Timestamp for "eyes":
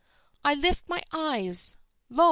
1.13-1.77